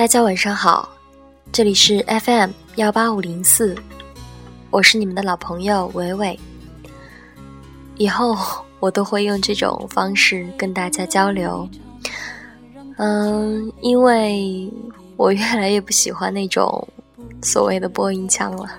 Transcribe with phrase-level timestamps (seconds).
[0.00, 0.88] 大家晚上好，
[1.52, 3.76] 这里是 FM 幺八五零四，
[4.70, 6.40] 我是你们的老朋友伟伟。
[7.98, 8.34] 以后
[8.80, 11.68] 我都会用这种方式跟大家交流。
[12.96, 14.72] 嗯，因为
[15.18, 16.88] 我越来越不喜欢那种
[17.42, 18.70] 所谓的播音腔了，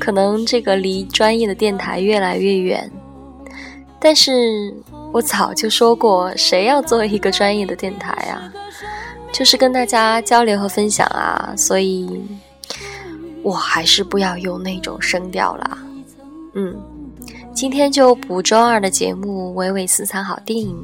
[0.00, 2.90] 可能这个离专业的电台越来越远。
[4.00, 4.74] 但是
[5.12, 8.52] 我早就说过，谁要做一个专业的电台啊？
[9.32, 12.20] 就是跟大家交流和分享啊，所以
[13.42, 15.78] 我还是不要用那种声调了。
[16.54, 16.76] 嗯，
[17.54, 20.76] 今天就补周二的节目，娓娓私藏好电影。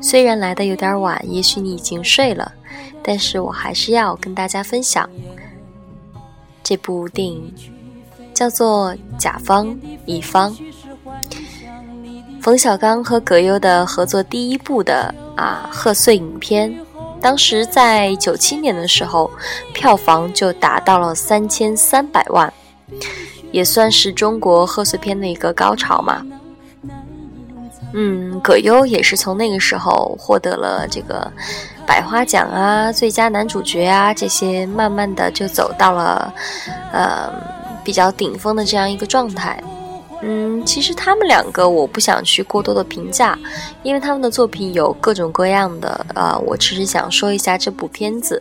[0.00, 2.50] 虽然来的有点晚，也许你已经睡了，
[3.04, 5.08] 但是我还是要跟大家分享
[6.64, 7.54] 这部电影，
[8.34, 10.52] 叫做《甲方乙方》。
[12.40, 16.74] 冯小刚和葛优的合作第一部的啊贺岁影片。
[17.22, 19.30] 当时在九七年的时候，
[19.72, 22.52] 票房就达到了三千三百万，
[23.52, 26.20] 也算是中国贺岁片的一个高潮嘛。
[27.94, 31.30] 嗯，葛优也是从那个时候获得了这个
[31.86, 36.34] 百花奖啊、最佳男主角啊这些，慢慢的就走到了
[36.90, 37.30] 呃
[37.84, 39.62] 比较顶峰的这样一个状态。
[40.22, 43.36] 嗯，其实他们两个我不想去过多的评价，
[43.82, 46.06] 因为他们的作品有各种各样的。
[46.14, 48.40] 呃，我只是想说一下这部片子，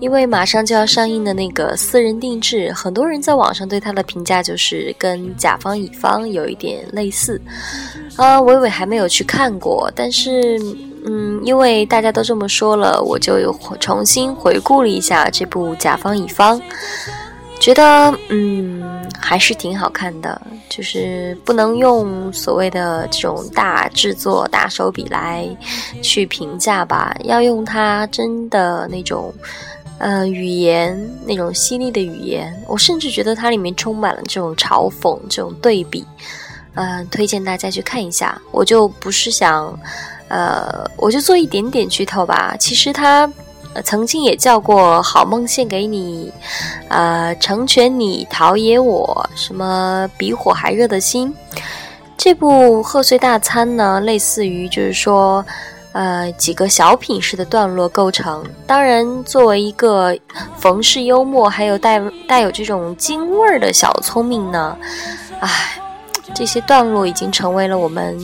[0.00, 7.40] 因为马上就要上映的那个私人定制，很多人在网上对他的评价就是跟甲方乙方有一点类似。
[8.16, 10.58] 啊，伟伟还没有去看过，但是
[11.06, 16.60] 嗯，因为大家都这么说了，我就又重新回顾了一下这部甲方乙方。
[17.60, 25.46] 觉得嗯还是挺好看的，就是不能用所谓的这种大制作、大手笔来
[26.00, 29.34] 去评价吧，要用它真的那种
[29.98, 32.54] 呃语言，那种犀利的语言。
[32.66, 36.06] 我甚至觉得它里面充满了这种嘲讽、这种对比，
[36.74, 38.40] 嗯，推荐大家去看一下。
[38.50, 39.78] 我就不是想，
[40.28, 42.56] 呃，我就做一点点剧透吧。
[42.58, 43.30] 其实它。
[43.84, 46.32] 曾经也叫过《好梦献给你》，
[46.88, 51.32] 呃，成全你，陶冶我，什么比火还热的心。
[52.16, 55.44] 这部贺岁大餐呢，类似于就是说，
[55.92, 58.44] 呃，几个小品式的段落构成。
[58.66, 60.16] 当然，作为一个
[60.56, 64.76] 冯氏幽默，还有带带有这种京味儿的小聪明呢，
[65.40, 65.80] 唉。
[66.34, 68.16] 这些段落已经成为了我们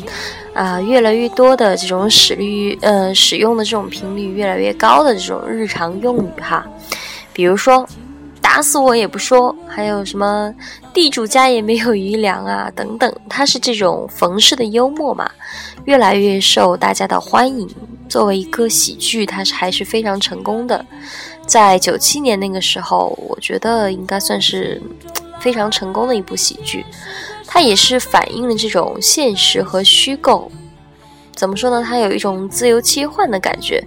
[0.52, 6.64] 啊越来越多的这种使率呃使用的这种频率越来越高的这种日常用语哈，
[7.32, 7.86] 比如说
[8.40, 10.54] 打死我也不说，还有什么
[10.92, 15.28] 地主家也没有余粮啊等等，它是这种冯氏的幽默嘛，
[15.86, 17.68] 越来越受大家的欢迎。
[18.06, 20.84] 作为一个喜剧，它是还是非常成功的。
[21.46, 24.80] 在九七年那个时候，我觉得应该算是
[25.40, 26.84] 非常成功的一部喜剧。
[27.54, 30.50] 它也是反映了这种现实和虚构，
[31.36, 31.84] 怎么说呢？
[31.86, 33.80] 它有一种自由切换的感觉。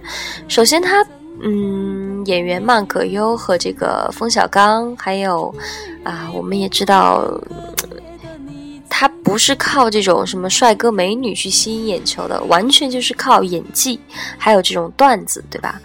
[0.48, 1.06] 首先，它
[1.42, 5.54] 嗯，演员嘛，葛优和这个冯小刚，还有
[6.02, 7.30] 啊，我们也知道，
[8.88, 14.00] 他不是靠这种什么帅哥美女去吸引眼球的，完全就是靠演技，
[14.38, 15.78] 还有这种段子，对吧？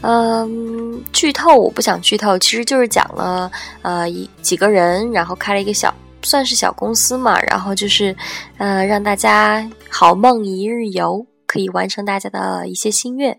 [0.00, 3.52] 嗯，剧透我不想剧透，其实就是讲了
[3.82, 5.94] 呃一几个人，然后开了一个小。
[6.22, 8.14] 算是小公司嘛，然后就是，
[8.58, 13.38] 呃，让大家好梦一日游，可以完成大家的一些心愿。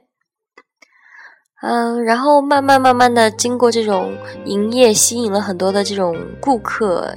[1.62, 7.13] 嗯，然后慢慢慢慢的经过这种营业，吸引了很多的这种顾客，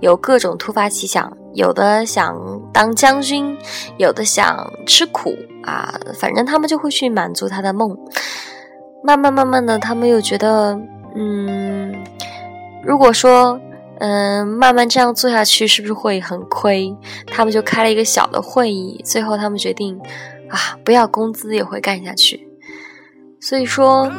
[0.00, 2.36] 有各种突发奇想，有的想
[2.72, 3.56] 当将军，
[3.96, 5.34] 有的想吃苦
[5.64, 7.96] 啊，反正他们就会去满足他的梦。
[9.02, 10.78] 慢慢慢慢的，他们又觉得，
[11.14, 11.94] 嗯，
[12.84, 13.58] 如果说。
[13.98, 16.94] 嗯，慢慢这样做下去是不是会很亏？
[17.26, 19.98] 他们就开了一个小的会议，最后他们决定，
[20.50, 22.46] 啊，不要工资也会干下去。
[23.40, 24.10] 所以说，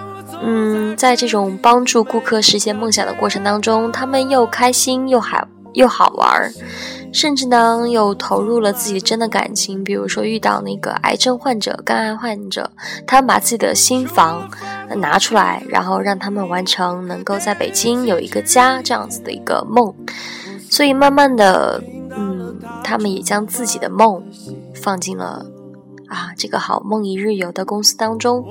[0.42, 6.52] 嗯，在这种帮助顾客实现梦想的过程当中，他们又开心又好又好玩儿。
[7.18, 12.70] 甚至呢，又投入了自己真的感情，比如说遇到那个癌症患者、肝癌患者，
[13.08, 14.48] 他们把自己的心房
[14.98, 19.92] 拿出来，然后让他们完成能够在北京有一个家这样子的一个梦。
[20.70, 21.82] 所以慢慢的，
[22.16, 24.24] 嗯，他们也将自己的梦
[24.76, 25.44] 放进了
[26.08, 28.46] 啊这个好梦一日游的公司当中。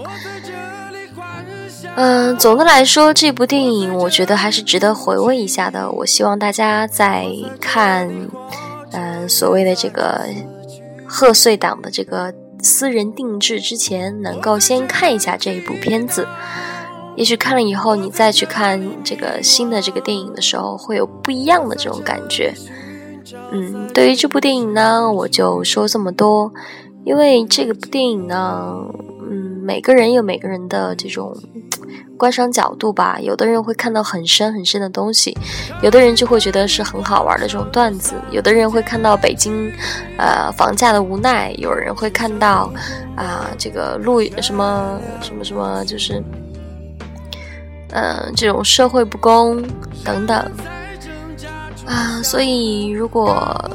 [1.97, 5.91] 嗯，总的来说，这部电影我觉得还是值得回味一下的。
[5.91, 7.27] 我希望大家在
[7.59, 8.07] 看，
[8.93, 10.27] 嗯，所谓的这个
[11.07, 16.29] 贺岁档的这个私人定制之前，能够先看一下这一部片子。
[17.17, 22.53] 也许看了以后，你再去看这个新的这个电影的时候，会有不一样的这种感觉。
[23.53, 26.53] 嗯，对于这部电影呢，我就说这么多，
[27.07, 28.71] 因为这个电影呢，
[29.31, 31.35] 嗯，每个人有每个人的这种
[32.17, 33.19] 观赏角度吧。
[33.21, 35.37] 有的人会看到很深很深的东西，
[35.83, 39.73] 有的人就会觉得是很好玩的这种段子，有的人会看到北京，
[40.19, 42.73] 呃，房价的无奈，有人会看到
[43.17, 46.23] 啊，这个路什么什么什么，就是。
[47.91, 49.63] 嗯，这种社会不公
[50.05, 50.37] 等等
[51.87, 53.71] 啊，所以如果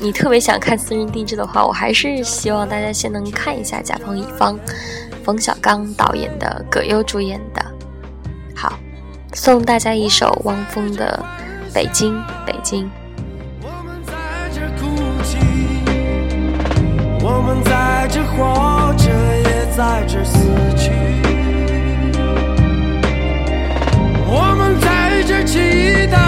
[0.00, 4.58] 你特别想看私人定制的话，我还是希望大家先能看一下甲方乙方，
[5.24, 7.64] 冯小刚导演的，葛优主演的。
[8.54, 8.78] 好，
[9.32, 11.24] 送大家一首汪峰的
[11.74, 12.14] 《北京
[12.46, 12.84] 北京》。
[13.62, 14.12] 我们在
[14.52, 14.84] 这哭
[15.24, 15.38] 泣，
[17.24, 20.38] 我们在这活着，也在这死
[20.76, 20.92] 去。
[24.26, 26.18] 我们在这祈祷，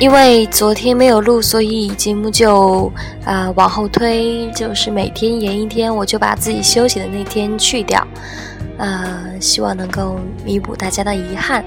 [0.00, 2.92] 因为昨天没有录，所以节目就
[3.24, 8.06] 啊往后推，就是每天延一天，我就把自己休息的那天去掉，
[8.76, 11.64] 呃，希望能够弥补大家的遗憾。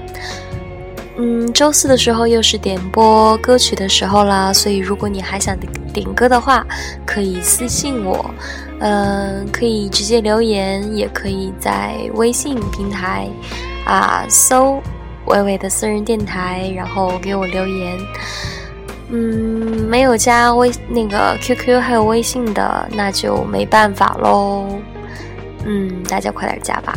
[1.18, 5.56] 嗯，周四的时候又是点播歌曲的时候啦，所以如果你还想
[5.92, 6.64] 点歌的话，
[7.04, 8.30] 可以私信我，
[8.78, 13.28] 嗯，可以直接留言，也可以在微信平台
[13.84, 14.80] 啊搜。
[15.26, 17.98] 微微的私人电台，然后给我留言。
[19.10, 19.18] 嗯，
[19.86, 24.66] 没有加微那个 QQ 还有微信的，那就没办法喽。
[25.66, 26.96] 嗯，大家快点加吧。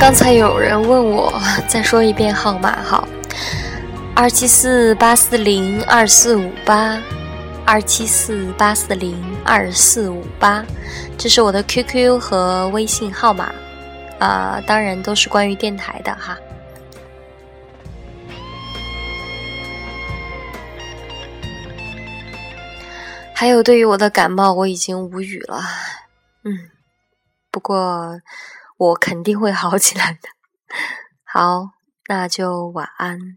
[0.00, 1.30] 刚才有人问我，
[1.68, 3.06] 再说一遍号码哈，
[4.16, 6.98] 二七四八四零二四五八，
[7.66, 9.14] 二七四八四零
[9.44, 10.64] 二四五八，
[11.18, 13.52] 这是我的 QQ 和微信号码，
[14.18, 16.36] 啊，当然都是关于电台的哈。
[23.34, 25.60] 还有对于我的感冒，我已经无语了，
[26.44, 26.70] 嗯，
[27.50, 28.18] 不过。
[28.80, 30.30] 我肯定会好起来的。
[31.22, 31.72] 好，
[32.08, 33.36] 那就晚安。